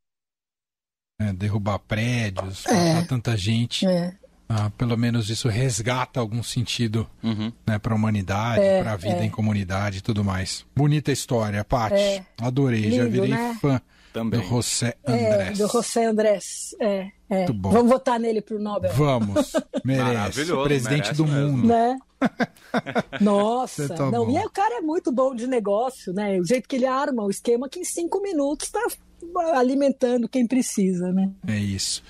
é 1.21 1.33
derrubar 1.33 1.79
prédios, 1.79 2.65
é. 2.67 2.95
matar 2.95 3.07
tanta 3.07 3.37
gente. 3.37 3.87
É. 3.87 4.15
Ah, 4.49 4.71
pelo 4.71 4.97
menos 4.97 5.29
isso 5.29 5.49
resgata 5.49 6.21
algum 6.21 6.41
sentido 6.41 7.09
uhum. 7.23 7.53
né, 7.67 7.81
para 7.81 7.93
a 7.93 7.97
humanidade, 7.97 8.61
é, 8.61 8.81
para 8.81 8.93
a 8.93 8.97
vida 8.97 9.19
é. 9.19 9.25
em 9.25 9.31
comunidade 9.31 9.99
e 9.99 10.01
tudo 10.01 10.23
mais. 10.23 10.65
Bonita 10.75 11.11
história, 11.11 11.65
Paty. 11.65 11.95
É. 11.95 12.25
Adorei, 12.39 12.83
Lindo, 12.83 12.97
já 12.97 13.05
virei 13.07 13.31
né? 13.31 13.59
fã 13.61 13.81
também. 14.17 14.41
Do 14.41 14.47
José 14.47 14.97
Andrés. 15.07 15.61
É, 15.61 15.63
do 15.63 15.69
José 15.69 16.05
Andrés. 16.07 16.75
É, 16.81 17.11
é. 17.29 17.37
Muito 17.39 17.55
bom. 17.55 17.71
Vamos 17.71 17.93
votar 17.93 18.19
nele 18.19 18.41
pro 18.41 18.59
Nobel. 18.59 18.91
Vamos. 18.95 19.53
Merece. 19.85 20.47
Presidente 20.65 21.13
do 21.13 21.27
mesmo. 21.27 21.59
mundo. 21.59 21.69
Né? 21.69 21.99
Nossa. 23.21 23.89
Tá 23.89 24.11
não, 24.11 24.31
e 24.31 24.39
aí, 24.39 24.45
o 24.47 24.51
cara 24.51 24.79
é 24.79 24.81
muito 24.81 25.13
bom 25.13 25.35
de 25.35 25.47
negócio, 25.47 26.15
né? 26.15 26.41
O 26.41 26.45
jeito 26.47 26.67
que 26.67 26.77
ele 26.77 26.87
arma 26.87 27.25
o 27.25 27.31
esquema 27.31 27.69
que 27.69 27.81
em 27.81 27.85
cinco 27.85 28.23
minutos 28.23 28.71
tá 28.71 28.81
alimentando 29.55 30.29
quem 30.29 30.47
precisa, 30.47 31.13
né? 31.13 31.31
É 31.47 31.59
isso. 31.59 32.03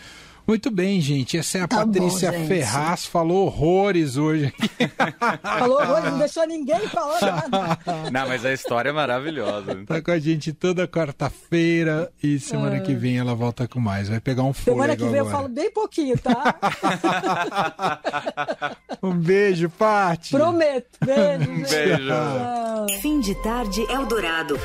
Muito 0.47 0.71
bem, 0.71 1.01
gente. 1.01 1.37
Essa 1.37 1.59
é 1.59 1.63
a 1.63 1.69
tá 1.69 1.79
Patrícia 1.79 2.31
bom, 2.31 2.47
Ferraz, 2.47 3.05
falou 3.05 3.47
horrores 3.47 4.17
hoje. 4.17 4.53
falou 5.43 5.81
horrores, 5.81 6.13
não 6.13 6.19
deixou 6.19 6.47
ninguém 6.47 6.89
falar 6.89 7.21
nada. 7.21 7.79
Não, 8.13 8.29
mas 8.29 8.45
a 8.45 8.53
história 8.53 8.91
é 8.91 8.93
maravilhosa. 8.93 9.85
Tá 9.87 10.01
com 10.01 10.11
a 10.11 10.19
gente 10.19 10.53
toda 10.53 10.87
quarta-feira 10.87 12.13
e 12.23 12.39
semana 12.39 12.77
é. 12.77 12.81
que 12.81 12.95
vem 12.95 13.19
ela 13.19 13.35
volta 13.35 13.67
com 13.67 13.81
mais. 13.81 14.09
Vai 14.09 14.21
pegar 14.21 14.45
um 14.45 14.53
fôlego 14.53 14.83
Semana 14.83 14.97
que 14.97 15.03
vem 15.03 15.21
agora. 15.21 15.27
eu 15.27 15.31
falo 15.31 15.49
bem 15.49 15.71
pouquinho, 15.71 16.17
tá? 16.19 16.55
um 19.03 19.13
beijo, 19.13 19.69
Paty. 19.71 20.31
Prometo. 20.31 20.99
Beijo. 21.05 21.51
Um 21.51 21.63
beijo. 21.63 23.01
Fim 23.01 23.21
de 23.21 23.35
tarde 23.43 23.83
Eldorado. 23.91 24.59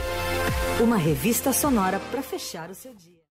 Uma 0.80 0.98
revista 0.98 1.52
sonora 1.52 2.00
para 2.12 2.22
fechar 2.22 2.70
o 2.70 2.76
seu 2.76 2.94
dia. 2.94 3.21